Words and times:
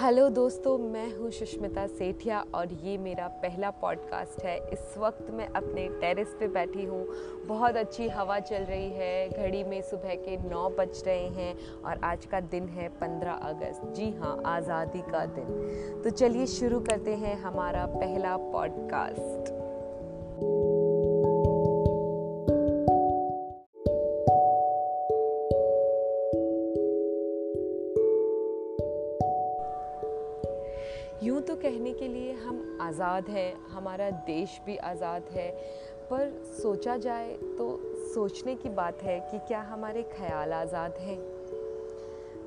Hello 0.00 0.28
दोस्तों, 0.28 0.78
मैं 0.78 1.16
हूँ 1.16 1.30
सुष्मिता 1.30 1.86
सेठिया 1.86 2.44
और 2.54 2.72
ये 2.72 2.98
मेरा 2.98 3.26
पहला 3.28 3.70
पॉडकास्ट 3.70 4.44
है। 4.44 4.56
इस 4.72 4.94
वक्त 4.98 5.30
मैं 5.30 5.48
अपने 5.48 5.86
टेरेस 6.00 6.36
पे 6.40 6.48
बैठी 6.48 6.84
हूँ। 6.84 7.06
बहुत 7.46 7.76
अच्छी 7.76 8.08
हवा 8.08 8.38
चल 8.38 8.62
रही 8.62 8.88
है। 8.90 9.28
घड़ी 9.28 9.62
में 9.64 9.82
सुबह 9.82 10.14
के 10.14 10.36
नौ 10.48 10.68
बज 10.70 11.02
रहे 11.06 11.28
हैं 11.28 11.82
और 11.84 12.00
आज 12.04 12.24
का 12.26 12.40
दिन 12.40 12.68
है 12.68 12.88
पंद्रह 12.88 13.32
अगस्त। 13.32 13.82
जी 13.94 14.10
हाँ 14.10 14.42
आज़ादी 14.46 15.00
का 15.00 15.26
दिन। 15.26 16.02
तो 16.04 16.10
चलिए 16.10 16.46
शुरू 16.46 16.80
करते 16.80 17.14
हैं 17.14 17.40
हमारा 17.40 17.86
पहला 17.86 18.36
पॉडकास्ट। 18.36 19.61
तो 31.42 31.54
कहने 31.56 31.92
के 31.92 32.08
लिए 32.08 32.32
हम 32.34 32.78
आज़ाद 32.80 33.28
हैं, 33.28 33.54
हमारा 33.68 34.10
देश 34.26 34.60
भी 34.66 34.76
आज़ाद 34.76 35.28
है, 35.32 35.50
पर 36.10 36.30
सोचा 36.52 36.96
जाए 36.96 37.32
तो 37.58 37.66
सोचने 38.14 38.54
की 38.54 38.68
बात 38.68 39.02
है 39.02 39.18
कि 39.30 39.38
क्या 39.38 39.60
हमारे 39.62 40.02
ख्याल 40.12 40.52
आज़ाद 40.52 40.96
हैं? 41.00 41.18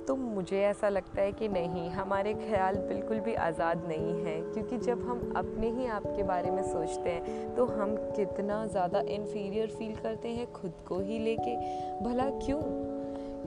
तो 0.08 0.16
मुझे 0.16 0.62
ऐसा 0.62 0.90
लगता 0.90 1.21
है 1.21 1.31
कि 1.31 1.48
नहीं, 1.48 1.90
हमारे 1.90 2.34
ख्याल 2.35 2.76
बिल्कुल 2.88 3.20
भी 3.20 3.34
आज़ाद 3.34 3.85
नहीं 3.88 4.13
हैं, 4.26 4.41
क्योंकि 4.54 4.77
जब 4.77 5.02
हम 5.02 5.34
अपने 5.38 5.71
ही 5.71 5.85
आप 5.88 6.04
के 6.07 6.23
बारे 6.23 6.52
में 6.52 6.63
सोचते 6.63 7.09
हैं 7.09 7.55
तो 7.55 7.66
हम 7.66 7.96
कितना 7.96 8.66
ज़्यादा 8.68 8.99
इन्फीरियर 9.09 9.68
फील 9.70 9.96
करते 9.96 10.30
हैं 10.30 10.52
खुद 10.54 10.73
को 10.88 10.99
ही 10.99 11.20
लेके। 11.20 11.55
भला 12.04 12.30
क्यों? 12.40 12.62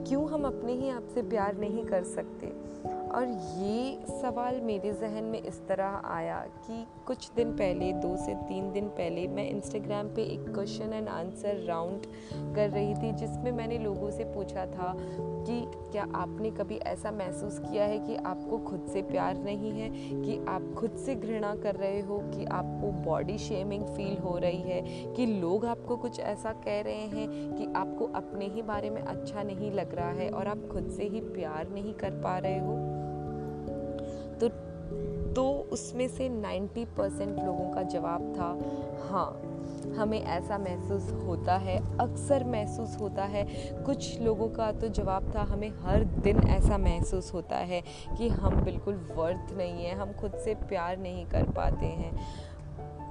क्यों 0.07 0.29
हम 0.29 0.45
अपने 0.47 0.73
ही 0.73 0.89
आप 0.89 1.07
से 1.13 1.21
प्यार 1.21 1.57
नहीं 1.57 1.85
कर 1.85 2.03
सकते? 2.05 2.51
और 3.15 3.27
ये 3.59 3.99
सवाल 4.21 4.61
मेरे 4.61 4.93
जहन 4.93 5.23
में 5.23 5.41
इस 5.41 5.67
तरह 5.67 6.01
आया 6.05 6.39
कि 6.67 6.85
कुछ 7.05 7.31
दिन 7.35 7.51
पहले, 7.51 7.93
दो 7.93 8.15
से 8.17 8.33
तीन 8.33 8.71
दिन 8.71 8.87
पहले, 8.87 9.27
मैं 9.27 9.49
इंस्टाग्राम 9.49 10.07
पे 10.07 10.23
एक 10.23 10.53
क्वेश्चन 10.53 10.93
एंड 10.93 11.09
आंसर 11.09 11.65
राउंड 11.65 12.05
कर 12.55 12.69
रही 12.69 12.93
थी, 12.93 13.11
जिसमें 13.11 13.51
मैंने 13.51 13.77
लोगों 13.77 14.11
से 14.11 14.23
पूछा 14.23 14.65
था 14.65 14.95
कि 14.99 15.61
क्या 15.91 16.07
आपने 16.15 16.51
कभी 16.51 16.75
ऐसा 16.75 17.11
महसूस 17.11 17.59
किया 17.59 17.83
है 17.83 17.99
कि 17.99 18.15
आपको 18.15 18.57
खुद 18.57 18.85
से 18.93 19.01
प्यार 19.01 19.37
नहीं 19.37 19.71
है, 19.71 19.89
कि 20.21 20.45
आप 20.47 20.73
खुद 20.77 20.91
से 20.91 21.15
घृणा 21.15 21.55
कर 21.55 21.75
रहे 21.75 22.01
हो, 22.01 22.19
कि 22.19 22.45
आपको 22.45 22.91
बॉडी 22.91 23.37
शेमिंग 23.37 23.83
फील 23.83 24.17
हो 24.17 24.37
रही 24.37 24.61
है, 24.61 24.81
कि 25.13 25.25
लोग 25.25 25.65
आपको 25.65 25.97
कुछ 25.97 26.19
ऐसा 26.19 26.51
कह 26.51 26.81
रहे 26.81 27.07
हैं 27.07 27.29
कि 27.55 27.73
आपको 27.75 28.05
अपने 28.05 28.45
ही 28.45 28.61
बारे 28.61 28.89
में 28.89 29.01
अच्छा 29.01 29.43
नहीं 29.43 29.71
लग 29.71 29.95
रहा 29.95 30.11
है 30.11 30.29
और 30.29 30.47
आप 30.47 30.67
खुद 30.71 30.89
से 30.89 31.03
ही 31.03 31.21
प्यार 31.21 31.69
नहीं 31.69 31.93
कर 31.93 32.11
पा 32.11 32.37
रहे 32.37 32.59
हो? 32.59 32.88
उसमें 35.71 36.07
से 36.07 36.29
90 36.29 36.85
परसेंट 36.97 37.39
लोगों 37.39 37.73
का 37.73 37.83
जवाब 37.83 38.33
था 38.37 38.49
हाँ 39.09 39.41
हमें 39.97 40.21
ऐसा 40.21 40.57
महसूस 40.57 41.11
होता 41.11 41.55
है, 41.57 41.77
अक्सर 41.97 42.43
महसूस 42.43 42.97
होता 42.99 43.23
है। 43.23 43.45
कुछ 43.83 44.19
लोगों 44.21 44.47
का 44.49 44.71
तो 44.71 44.87
जवाब 44.87 45.31
था, 45.35 45.41
हमें 45.41 45.69
हर 45.81 46.03
दिन 46.03 46.37
ऐसा 46.37 46.77
महसूस 46.77 47.33
होता 47.33 47.57
है 47.57 47.81
कि 48.17 48.29
हम 48.29 48.55
बिल्कुल 48.55 48.95
वर्थ 49.17 49.53
नहीं 49.53 49.85
है, 49.85 49.95
हम 49.95 50.13
खुद 50.13 50.35
से 50.35 50.55
प्यार 50.55 50.97
नहीं 50.97 51.25
कर 51.25 51.43
पाते 51.43 51.85
हैं। 51.85 52.11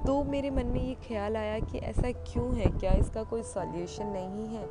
तो 0.08 0.24
मेरे 0.24 0.50
मन 0.50 0.66
में 0.66 0.88
ये 0.88 0.94
ख्याल 0.94 1.36
आया 1.36 1.58
कि 1.58 1.78
ऐसा 1.78 2.10
क्यों 2.10 2.56
है? 2.56 2.66
क्या 2.66 2.92
इसका 2.92 3.22
कोई 3.22 3.42
सॉल्यूशन 3.42 4.06
नहीं 4.06 4.46
है? 4.46 4.64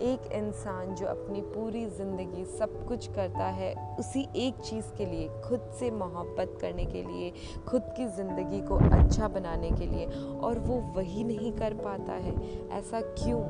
एक 0.00 0.32
इंसान 0.32 0.94
जो 0.94 1.06
अपनी 1.06 1.40
पूरी 1.40 1.86
ज़िंदगी 1.86 2.44
सब 2.44 2.86
कुछ 2.88 3.14
करता 3.14 3.46
है, 3.46 3.96
उसी 3.98 4.28
एक 4.36 4.54
चीज़ 4.54 4.86
के 4.98 5.06
लिए, 5.06 5.28
खुद 5.28 5.60
से 5.80 5.90
मोहब्बत 5.90 6.58
करने 6.60 6.84
के 6.84 7.02
लिए, 7.02 7.32
खुद 7.68 7.82
की 7.96 8.06
ज़िंदगी 8.06 8.60
को 8.60 8.74
अच्छा 8.74 9.28
बनाने 9.28 9.70
के 9.70 9.86
लिए, 9.86 10.06
और 10.40 10.58
वो 10.58 10.74
वही 10.96 11.24
नहीं 11.24 11.52
कर 11.52 11.74
पाता 11.74 12.12
है। 12.12 12.68
ऐसा 12.70 13.00
क्यों? 13.00 13.42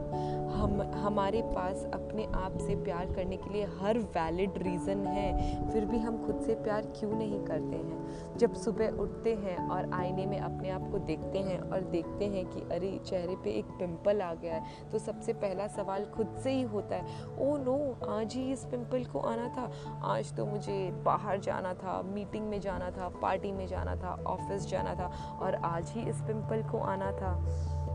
हम, 0.52 0.92
हमारे 0.94 1.42
पास 1.42 1.86
अपने 1.94 2.24
आप 2.24 2.58
से 2.58 2.74
प्यार 2.74 3.12
करने 3.12 3.36
के 3.36 3.52
लिए 3.52 3.64
हर 3.64 3.98
वैलिड 3.98 4.50
रीज़न 4.56 5.06
है, 5.06 5.62
फिर 5.70 5.84
भी 5.84 5.98
हम 5.98 6.26
खुद 6.26 6.40
से 6.46 6.54
प्यार 6.54 6.82
क्यों 6.82 7.12
नहीं 7.12 7.44
करते 7.44 7.76
हैं? 7.76 8.02
जब 8.36 8.54
सुबह 8.54 8.88
उठते 8.88 9.34
हैं 9.34 9.68
और 9.68 9.90
आईने 9.92 10.26
में 10.26 10.40
अपने 10.40 10.70
आप 10.70 10.90
को 10.92 10.98
देखते 10.98 11.31
हैं 11.38 11.70
और 11.70 11.80
देखते 11.80 12.24
हैं 12.24 12.46
कि 12.46 12.60
अरे, 12.60 13.00
चेहरे 13.06 13.36
पे 13.36 13.50
एक 13.50 13.64
पिंपल 13.64 14.22
आ 14.22 14.34
गया 14.34 14.54
है। 14.54 14.90
तो 14.92 14.98
सबसे 14.98 15.32
पहला 15.32 15.66
सवाल 15.66 16.04
खुद 16.04 16.36
से 16.42 16.50
ही 16.50 16.62
होता 16.62 16.96
है, 16.96 17.04
ओ 17.38 17.56
नो, 17.56 17.96
आज 18.08 18.34
ही 18.34 18.52
इस 18.52 18.64
पिंपल 18.64 19.04
को 19.04 19.18
आना 19.18 19.48
था। 19.48 19.72
आज 20.04 20.36
तो 20.36 20.46
मुझे 20.46 20.90
बाहर 20.90 21.40
जाना 21.40 21.74
था 21.74 22.02
मीटिंग 22.02 22.48
में 22.48 22.60
जाना 22.60 22.90
था 22.90 23.08
पार्टी 23.08 23.52
में 23.52 23.66
जाना 23.66 23.96
था 23.96 24.24
ऑफ़िस 24.26 24.66
जाना 24.66 24.94
था 24.94 25.38
और 25.42 25.54
आज 25.54 25.90
ही 25.90 26.10
इस 26.10 26.16
पिंपल 26.16 26.62
को 26.62 26.78
आना 26.78 27.12
था। 27.12 27.38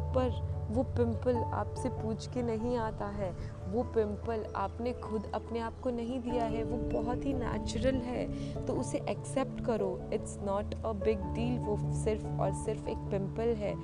पर 0.08 0.57
वो 0.70 0.84
पिंपल 0.84 1.36
आपसे 1.36 1.90
पूछ 1.90 2.28
के 2.28 2.42
नहीं 2.42 2.78
आता 2.78 3.06
है। 3.06 3.32
वो 3.68 3.84
पिंपल 3.84 4.46
आपने 4.56 4.94
खुद 4.94 5.32
अपने 5.34 5.60
आप 5.60 5.80
को 5.80 5.90
नहीं 5.90 6.20
दिया 6.20 6.44
है, 6.44 6.64
वो 6.64 7.02
बहुत 7.02 7.26
ही 7.26 7.34
नेचुरल 7.34 7.96
है। 7.96 8.28
तो 8.66 8.74
उसे 8.74 8.98
एक्सेप्ट 9.10 9.66
करो। 9.66 10.10
It's 10.14 10.38
not 10.44 10.76
a 10.86 10.92
big 10.92 11.20
deal 11.20 11.60
वो 11.60 11.78
सिर्फ़ 11.94 12.28
और 12.28 12.54
सिर्फ़ 12.54 12.88
एक 12.88 12.98
पिंपल 12.98 13.56
है। 13.56 13.76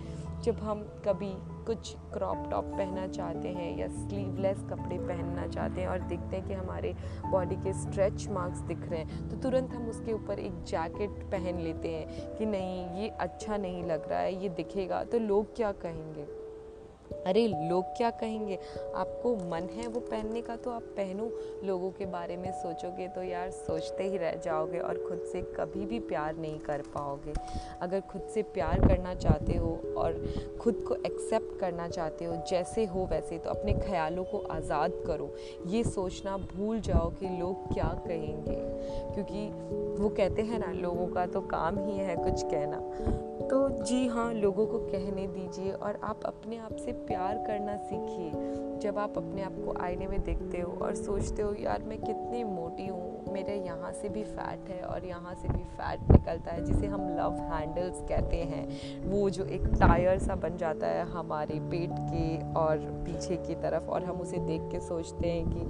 जब 0.41 0.55
हम 0.55 0.81
कभी 1.05 1.33
कुछ 1.65 1.95
क्रॉप 2.13 2.47
टॉप 2.51 2.65
पहनना 2.65 3.07
चाहते 3.07 3.49
हैं 3.49 3.77
या 3.77 3.87
स्लीवलेस 3.87 4.57
कपड़े 4.57 4.97
पहनना 4.97 5.47
चाहते 5.47 5.81
हैं 5.81 5.87
और 5.87 5.99
देखते 5.99 6.35
हैं 6.35 6.47
कि 6.47 6.53
हमारे 6.53 6.93
बॉडी 7.25 7.55
के 7.55 7.73
स्ट्रेच 7.73 8.27
मार्क्स 8.29 8.59
दिख 8.59 8.89
रहे 8.89 8.99
हैं 8.99 9.29
तो 9.29 9.37
तुरंत 9.37 9.73
हम 9.73 9.89
उसके 9.89 10.13
ऊपर 10.13 10.39
एक 10.39 10.63
जैकेट 10.63 11.09
पहन 11.09 11.59
लेते 11.59 11.89
हैं 11.89 12.35
कि 12.35 12.45
नहीं, 12.45 13.01
ये 13.01 13.09
अच्छा 13.09 13.57
नहीं 13.57 13.83
लग 13.83 14.09
रहा 14.09 14.19
है, 14.19 14.43
ये 14.43 14.49
दिखेगा। 14.49 15.03
तो 15.03 15.19
लोग 15.19 15.55
क्या 15.55 15.71
कहेंगे? 15.71 16.42
अरे 17.27 17.47
लोग 17.47 17.85
क्या 17.97 18.09
कहेंगे? 18.11 18.57
आपको 18.95 19.35
मन 19.49 19.67
है 19.73 19.87
वो 19.87 19.99
पहनने 19.99 20.41
का 20.41 20.55
तो 20.55 20.71
आप 20.71 20.83
पहनो। 20.97 21.31
लोगों 21.63 21.91
के 21.91 22.05
बारे 22.05 22.37
में 22.37 22.51
सोचोगे 22.51 23.07
तो 23.07 23.23
यार 23.23 23.49
सोचते 23.51 24.03
ही 24.03 24.17
रह 24.17 24.35
जाओगे 24.35 24.79
और 24.79 24.97
खुद 25.09 25.23
से 25.31 25.41
कभी 25.41 25.85
भी 25.85 25.99
प्यार 25.99 26.35
नहीं 26.35 26.59
कर 26.59 26.81
पाओगे। 26.95 27.33
अगर 27.81 28.01
खुद 28.01 28.27
से 28.33 28.43
प्यार 28.43 28.87
करना 28.87 29.13
चाहते 29.15 29.57
हो 29.57 29.79
और 29.97 30.21
खुद 30.61 30.83
को 30.87 30.95
एक्सेप्ट 30.95 31.52
करना 31.63 31.87
चाहते 31.87 32.25
हो, 32.25 32.35
जैसे 32.49 32.85
हो 32.85 33.07
वैसे 33.11 33.37
तो 33.37 33.49
अपने 33.49 33.73
ख्यालों 33.79 34.23
को 34.23 34.37
आज़ाद 34.51 35.01
करो। 35.07 35.33
ये 35.67 35.83
सोचना 35.83 36.37
भूल 36.37 36.79
जाओ 36.81 37.09
कि 37.09 37.37
लोग 37.39 37.73
क्या 37.73 37.91
कहेंगे। 38.07 38.55
क्योंकि 39.13 39.47
वो 40.01 40.09
कहते 40.09 40.41
हैं 40.41 40.59
ना, 40.59 40.71
लोगों 40.71 41.07
का 41.07 41.25
तो 41.25 41.41
काम 41.41 41.77
ही 41.79 41.97
है 41.97 42.15
कुछ 42.15 42.43
कहना। 42.43 42.77
तो 43.43 43.69
जी 43.83 44.07
हाँ 44.07 44.33
लोगों 44.33 44.65
को 44.65 44.79
कहने 44.79 45.27
दीजिए 45.27 45.71
और 45.71 45.99
आप 46.03 46.23
अपने 46.25 46.57
आप 46.57 46.75
से 46.75 46.91
प्यार 47.07 47.43
करना 47.47 47.75
सीखिए। 47.83 48.79
जब 48.81 48.97
आप 48.97 49.17
अपने 49.17 49.41
आप 49.41 49.55
को 49.65 49.77
आईने 49.81 50.07
में 50.07 50.21
देखते 50.23 50.61
हो 50.61 50.71
और 50.81 50.95
सोचते 50.95 51.41
हो, 51.41 51.53
यार, 51.53 51.83
मैं 51.83 51.99
कितनी 52.01 52.43
मोटी 52.43 52.87
हूँ 52.87 53.12
मेरे 53.31 53.55
यहाँ 53.65 53.91
से 53.91 54.09
भी 54.09 54.23
फैट 54.23 54.69
है 54.69 54.81
और 54.81 55.05
यहाँ 55.05 55.33
से 55.33 55.47
भी 55.47 55.63
फैट 55.63 56.01
निकलता 56.11 56.51
है, 56.51 56.63
जिसे 56.65 56.87
हम 56.87 57.01
लव 57.17 57.37
हैंडल्स 57.51 58.01
कहते 58.01 58.37
हैं। 58.37 59.09
वो 59.09 59.29
जो 59.29 59.45
एक 59.45 59.67
टायर 59.79 60.19
सा 60.19 60.35
बन 60.35 60.57
जाता 60.57 60.87
है 60.87 61.05
हमारे 61.11 61.59
पेट 61.59 61.91
के 61.91 62.53
और 62.53 62.77
पीछे 63.05 63.35
की 63.37 63.55
तरफ़ 63.55 63.83
और 63.83 64.03
हम 64.03 64.21
उसे 64.21 64.37
देख 64.37 64.61
के 64.61 64.79
सोचते 64.79 65.27
हैं 65.27 65.49
कि, 65.49 65.61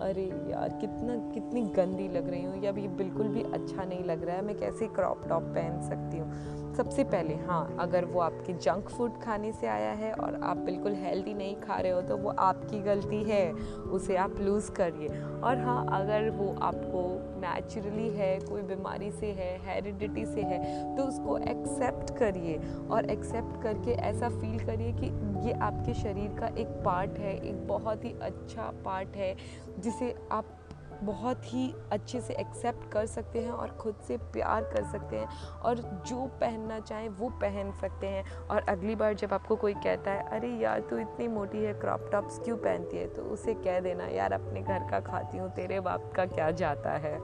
अरे 0.00 0.24
यार, 0.50 0.68
कितना, 0.68 1.16
कितनी 1.34 1.62
गंदी 1.76 2.08
लग 2.08 2.30
रही 2.30 2.44
हूँ। 2.44 2.62
या 2.64 2.70
ये 2.70 2.88
बिल्कुल 2.88 3.28
भी 3.28 3.42
अच्छा 3.42 3.84
नहीं 3.84 4.04
लग 4.04 4.24
रहा 4.24 4.36
है। 4.36 4.44
मैं 4.44 4.58
कैसे 4.58 4.86
क्रॉप 4.86 5.28
टॉप 5.28 5.42
पहन 5.42 5.80
सकती 5.82 6.18
हूँ? 6.18 6.58
सबसे 6.76 7.04
पहले 7.04 7.34
हाँ 7.34 7.76
अगर 7.80 8.04
वो 8.04 8.20
आपके 8.20 8.52
जंक 8.52 8.88
फ़ूड 8.88 9.20
खाने 9.22 9.52
से 9.52 9.66
आया 9.66 9.90
है 9.92 10.12
और 10.12 10.40
आप 10.42 10.56
बिल्कुल 10.56 10.94
हेल्दी 10.94 11.34
नहीं 11.34 11.56
खा 11.56 11.76
रहे 11.76 11.92
हो 11.92 12.00
तो 12.02 12.16
वो 12.16 12.30
आपकी 12.30 12.80
गलती 12.82 13.22
है। 13.22 13.52
उसे 13.92 14.16
आप 14.16 14.36
लूज़ 14.40 14.70
करिए। 14.72 15.08
और 15.40 15.58
हाँ 15.58 15.86
अगर 15.92 16.28
वो 16.30 16.48
आपको 16.62 17.02
नेचुरली 17.40 18.08
है, 18.10 18.38
कोई 18.40 18.62
बीमारी 18.62 19.10
से 19.10 19.26
है 19.32 19.50
हेरिडिटी 19.66 20.24
से 20.26 20.42
है 20.42 20.58
तो 20.96 21.02
उसको 21.02 21.36
एक्सेप्ट 21.50 22.16
करिए 22.18 22.58
और 22.90 23.10
एक्सेप्ट 23.10 23.62
करके 23.62 23.92
ऐसा 24.10 24.28
फील 24.30 24.58
करिए 24.66 24.92
कि 24.92 25.06
ये 25.46 25.52
आपके 25.62 25.94
शरीर 25.94 26.38
का 26.40 26.46
एक 26.60 26.80
पार्ट 26.84 27.18
है, 27.18 27.36
एक 27.40 27.66
बहुत 27.68 28.04
ही 28.04 28.14
अच्छा 28.22 28.70
पार्ट 28.84 29.16
है, 29.16 29.34
जिसे 29.78 30.14
आप 30.32 30.56
बहुत 31.02 31.54
ही 31.54 31.74
अच्छे 31.92 32.20
से 32.20 32.34
एक्सेप्ट 32.34 32.92
कर 32.92 33.06
सकते 33.06 33.38
हैं 33.38 33.50
और 33.50 33.78
ख़ुद 33.80 33.94
से 34.08 34.16
प्यार 34.16 34.62
कर 34.62 34.84
सकते 34.84 35.16
हैं 35.16 35.28
और 35.62 35.74
जो 36.06 36.26
पहनना 36.26 36.80
चाहें 36.80 37.08
वो 37.08 37.28
पहन 37.28 37.72
सकते 37.72 38.06
हैं। 38.06 38.24
और 38.50 38.62
अगली 38.62 38.94
बार 38.94 39.14
जब 39.14 39.32
आपको 39.32 39.56
कोई 39.56 39.74
कहता 39.74 40.10
है, 40.10 40.28
अरे 40.28 40.48
यार, 40.48 40.80
तू 40.80 40.98
इतनी 40.98 41.28
मोटी 41.28 41.58
है 41.58 41.74
क्रॉप 41.74 42.08
टॉप्स 42.12 42.38
क्यों 42.38 42.56
पहनती 42.56 42.96
है? 42.96 43.06
तो 43.06 43.22
उसे 43.22 43.54
कह 43.54 43.80
देना, 43.80 44.04
यार, 44.04 44.32
अपने 44.32 44.62
घर 44.62 44.90
का 44.90 45.00
खाती 45.00 45.38
हूँ, 45.38 45.50
तेरे 45.50 45.80
बाप 45.80 46.12
का 46.16 46.26
क्या 46.26 46.50
जाता 46.50 46.90
है? 46.90 47.20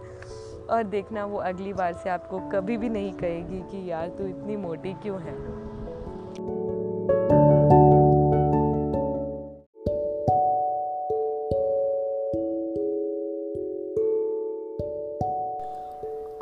और 0.70 0.82
देखना 0.82 1.24
वो 1.24 1.38
अगली 1.38 1.72
बार 1.72 1.92
से 1.92 2.10
आपको 2.10 2.38
कभी 2.38 2.76
भी 2.76 2.88
नहीं 2.88 3.12
कहेगी 3.12 3.60
कि, 3.60 3.90
यार, 3.90 4.08
तू 4.08 4.26
इतनी 4.26 4.56
मोटी 4.56 4.94
क्यों 4.94 5.22
है? 5.22 5.66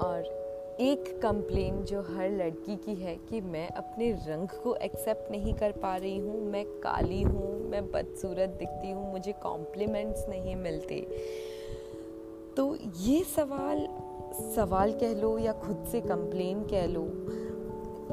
और 0.01 0.77
एक 0.81 1.21
कंप्लेन 1.23 1.83
जो 1.83 2.01
हर 2.03 2.31
लड़की 2.31 2.77
की 2.77 2.95
है 2.95 3.15
कि 3.17 3.41
मैं 3.41 3.69
अपने 3.69 4.11
रंग 4.29 4.49
को 4.63 4.75
एक्सेप्ट 4.75 5.31
नहीं 5.31 5.55
कर 5.55 5.73
पा 5.73 5.97
रही 5.97 6.17
हूँ। 6.19 6.41
मैं 6.43 6.65
काली 6.81 7.23
हूँ, 7.23 7.71
मैं 7.71 7.85
बदसूरत 7.91 8.57
दिखती 8.59 8.91
हूँ, 8.91 9.11
मुझे 9.13 9.33
कॉम्प्लीमेंट्स 9.33 10.29
नहीं 10.29 10.57
मिलते। 10.57 11.01
तो 12.57 12.77
ये 13.01 13.23
सवाल 13.25 13.87
सवाल 14.55 14.93
कह 14.93 15.15
लो 15.15 15.39
या 15.39 15.53
खुद 15.53 15.85
से 15.93 16.01
कंप्लेन 16.01 16.63
कह 16.65 16.87
लो, 16.87 17.03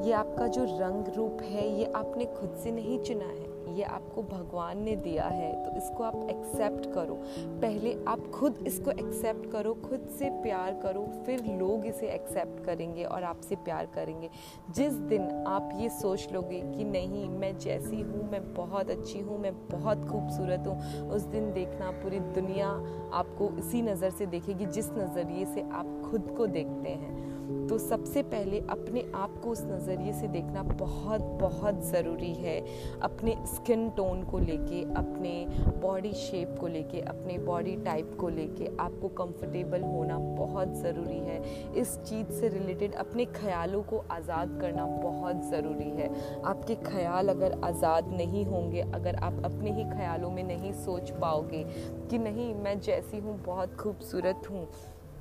ये 0.05 0.13
आपका 0.13 0.47
जो 0.47 0.63
रंग 0.63 1.13
रूप 1.15 1.41
है, 1.41 1.67
ये 1.79 1.85
आपने 1.85 2.25
खुद 2.25 2.55
से 2.63 2.71
नहीं 2.71 2.99
चुना 2.99 3.25
है। 3.25 3.50
ये 3.71 3.83
आपको 3.85 4.21
भगवान 4.23 4.81
ने 4.83 4.95
दिया 4.97 5.25
है 5.25 5.51
तो 5.63 5.75
इसको 5.77 6.03
आप 6.03 6.27
एक्सेप्ट 6.29 6.85
करो। 6.93 7.15
पहले 7.61 7.95
आप 8.07 8.27
खुद 8.31 8.57
इसको 8.67 8.91
एक्सेप्ट 8.91 9.49
करो, 9.51 9.73
खुद 9.81 10.07
से 10.19 10.29
प्यार 10.43 10.79
करो, 10.83 11.05
फिर 11.25 11.43
लोग 11.59 11.85
इसे 11.85 12.07
एक्सेप्ट 12.07 12.63
करेंगे 12.65 13.03
और 13.03 13.23
आपसे 13.23 13.55
प्यार 13.55 13.85
करेंगे। 13.85 14.29
जिस 14.75 14.93
दिन 15.09 15.45
आप 15.47 15.69
ये 15.75 15.89
सोच 15.91 16.27
लोगे 16.33 16.61
कि 16.67 16.83
नहीं, 16.83 17.27
मैं 17.29 17.57
जैसी 17.59 18.01
हूँ, 18.01 18.29
मैं 18.31 18.43
बहुत 18.53 18.89
अच्छी 18.89 19.19
हूँ, 19.19 19.39
मैं 19.39 19.53
बहुत 19.69 20.07
खूबसूरत 20.09 20.67
हूँ, 20.67 21.09
उस 21.09 21.21
दिन 21.23 21.51
देखना 21.53 21.91
पूरी 21.93 22.19
दुनिया 22.35 22.67
आपको 23.13 23.49
इसी 23.59 23.81
नज़र 23.81 24.09
से 24.09 24.25
देखेगी, 24.27 24.65
जिस 24.67 24.89
नज़रिए 24.91 25.45
से 25.45 25.61
आप 25.71 26.01
खुद 26.11 26.33
को 26.37 26.47
देखते 26.49 26.89
हैं। 26.91 27.30
तो 27.69 27.77
सबसे 27.77 28.21
पहले 28.23 28.59
अपने 28.69 29.01
आप 29.15 29.39
को 29.43 29.49
उस 29.49 29.61
नज़रिए 29.63 30.13
से 30.13 30.27
देखना 30.27 30.63
बहुत 30.63 31.21
बहुत 31.41 31.83
ज़रूरी 31.85 32.33
है। 32.33 32.57
अपने 33.01 33.35
स्किन 33.47 33.89
टोन 33.89 34.23
को 34.23 34.39
लेके, 34.39 34.81
अपने 34.93 35.33
बॉडी 35.81 36.11
शेप 36.13 36.55
को 36.59 36.67
लेके, 36.67 37.01
अपने 37.01 37.37
बॉडी 37.37 37.75
टाइप 37.75 38.15
को 38.19 38.29
लेके 38.29 38.69
आपको 38.79 39.07
कंफर्टेबल 39.17 39.81
होना 39.83 40.17
बहुत 40.37 40.75
ज़रूरी 40.75 41.17
है। 41.19 41.41
इस 41.73 41.97
चीज़ 41.99 42.31
से 42.31 42.49
रिलेटेड 42.49 42.95
अपने 42.95 43.25
ख्यालों 43.25 43.81
को 43.83 44.03
आज़ाद 44.11 44.57
करना 44.61 44.85
बहुत 44.85 45.49
ज़रूरी 45.49 45.89
है। 45.91 46.09
आपके 46.43 46.75
ख्याल 46.85 47.29
अगर 47.29 47.59
आज़ाद 47.63 48.07
नहीं 48.13 48.45
होंगे, 48.45 48.81
अगर 48.81 49.15
आप 49.15 49.41
अपने 49.45 49.71
ही 49.71 49.83
ख्यालों 49.89 50.31
में 50.31 50.43
नहीं 50.43 50.71
सोच 50.75 51.11
पाओगे 51.11 51.63
कि 52.09 52.17
नहीं, 52.17 52.53
मैं 52.55 52.79
जैसी 52.79 53.17
हूँ, 53.17 53.41
बहुत 53.43 53.75
खूबसूरत 53.75 54.49
हूँ 54.51 54.67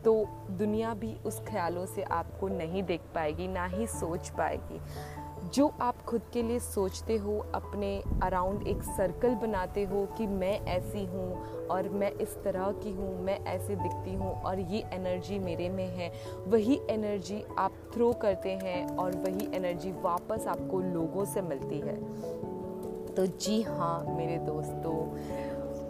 तो 0.05 0.13
दुनिया 0.51 0.95
भी 0.95 1.15
उस 1.27 1.41
ख्यालों 1.49 1.87
से 1.87 2.03
आपको 2.03 2.49
नहीं 2.49 2.83
देख 2.83 3.01
पाएगी, 3.15 3.49
ना 3.49 3.67
ही 3.67 3.87
सोच 3.87 4.29
पाएगी। 4.29 4.81
जो 5.55 5.67
आप 5.81 6.03
खुद 6.03 6.23
के 6.33 6.43
लिए 6.43 6.59
सोचते 6.59 7.17
हो, 7.17 7.39
अपने 7.55 8.03
अराउंड 8.23 8.67
एक 8.69 8.83
सर्कल 8.83 9.35
बनाते 9.35 9.85
हो 9.85 10.05
कि 10.19 10.27
मैं 10.27 10.61
ऐसी 10.67 11.05
हूँ 11.07 11.67
और 11.67 11.89
मैं 11.89 12.11
इस 12.13 12.37
तरह 12.45 12.71
की 12.73 12.93
हूँ, 12.93 13.23
मैं 13.25 13.39
ऐसे 13.45 13.77
दिखती 13.77 14.15
हूँ 14.15 14.33
और 14.43 14.59
ये 14.59 14.83
एनर्जी 14.93 15.39
मेरे 15.39 15.69
में 15.69 15.87
है, 15.87 16.13
वही 16.47 16.81
एनर्जी 16.91 17.43
आप 17.59 17.73
थ्रो 17.95 18.13
करते 18.13 18.51
हैं 18.63 18.87
और 18.97 19.17
वही 19.17 19.49
एनर्जी 19.57 19.93
वापस 19.93 20.47
आपको 20.47 20.81
लोगों 20.81 21.25
से 21.25 21.43
मिलती 21.43 21.81
है। 21.81 21.97
तो 23.15 23.27
जी 23.27 23.63
हाँ 23.63 24.05
मेरे 24.09 24.39
दोस्तों 24.39 24.95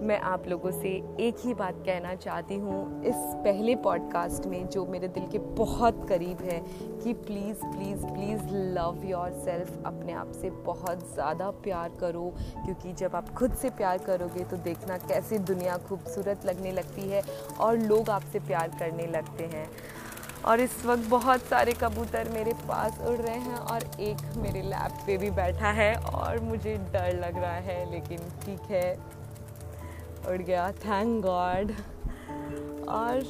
मैं 0.00 0.18
आप 0.20 0.46
लोगों 0.48 0.70
से 0.72 0.88
एक 1.20 1.36
ही 1.44 1.54
बात 1.54 1.82
कहना 1.86 2.14
चाहती 2.14 2.54
हूँ। 2.54 3.02
इस 3.04 3.14
पहले 3.44 3.74
पॉडकास्ट 3.76 4.46
में 4.46 4.68
जो 4.68 4.84
मेरे 4.86 5.08
दिल 5.08 5.26
के 5.26 5.38
बहुत 5.56 6.06
करीब 6.08 6.40
है 6.42 6.58
कि 7.02 7.12
please 7.16 7.64
please 7.66 8.06
please 8.06 8.54
love 8.74 9.04
yourself 9.44 9.86
अपने 9.86 10.12
आप 10.12 10.32
से 10.32 10.50
बहुत 10.64 11.04
ज़्यादा 11.14 11.50
प्यार 11.62 11.92
करो, 12.00 12.32
क्योंकि 12.64 12.92
जब 12.94 13.16
आप 13.16 13.28
खुद 13.34 13.54
से 13.54 13.70
प्यार 13.72 13.98
करोगे 13.98 14.44
तो 14.44 14.56
देखना 14.64 14.98
कैसे 14.98 15.38
दुनिया 15.44 15.76
खूबसूरत 15.88 16.46
लगने 16.46 16.72
लगती 16.72 17.08
है 17.08 17.22
और 17.60 17.78
लोग 17.78 18.10
आपसे 18.10 18.40
प्यार 18.40 18.76
करने 18.78 19.06
लगते 19.08 19.50
हैं। 19.54 19.68
और 20.46 20.60
इस 20.60 20.84
वक्त 20.86 21.08
बहुत 21.10 21.40
सारे 21.42 21.72
कबूतर 21.80 22.28
मेरे 22.28 22.52
पास 22.68 23.00
उड़ 23.00 23.16
रहे 23.16 23.38
हैं 23.38 23.56
और 23.56 23.82
एक 24.00 24.36
मेरे 24.36 24.62
लैब 24.62 24.98
पे 25.06 25.16
भी 25.18 25.30
बैठा 25.36 25.70
है 25.74 25.94
और 25.94 26.40
मुझे 26.40 26.76
डर 26.92 27.18
लग 27.20 27.38
रहा 27.38 27.56
है, 27.56 27.90
लेकिन 27.90 28.18
ठीक 28.44 28.70
है। 28.70 29.19
उड़ 30.28 30.42
गया 30.42 30.72
थैंक 30.72 31.22
गॉड 31.24 31.72
और 32.88 33.22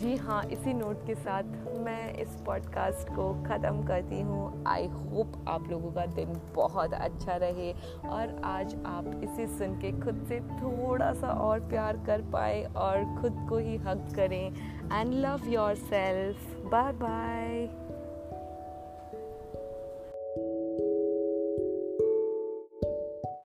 जी 0.00 0.16
हाँ 0.16 0.44
इसी 0.44 0.72
नोट 0.74 1.06
के 1.06 1.14
साथ 1.14 1.42
मैं 1.78 2.14
इस 2.14 2.28
पॉडकास्ट 2.28 3.08
को 3.08 3.44
ख़त्म 3.44 3.86
करती 3.86 4.20
हूँ. 4.20 4.64
आई 4.66 4.86
होप 4.86 5.44
आप 5.48 5.68
लोगों 5.70 5.92
का 5.92 6.06
दिन 6.06 6.40
बहुत 6.54 6.94
अच्छा 6.94 7.36
रहे 7.36 7.72
और 8.04 8.40
आज 8.44 8.74
आप 8.86 9.20
इसे 9.24 9.46
सुन 9.46 9.74
के 9.74 9.92
खुद 10.00 10.24
से 10.28 10.40
थोड़ा 10.40 11.12
सा 11.12 11.28
और 11.28 11.60
प्यार 11.60 11.96
कर 11.96 12.22
पाए 12.22 12.62
और 12.76 13.04
खुद 13.20 13.46
को 13.48 13.58
ही 13.58 13.76
हक 13.76 14.08
करें. 14.16 14.52
And 14.92 15.14
love 15.14 15.40
yourself 15.74 16.36
bye 16.72 16.92
bye 16.92 17.87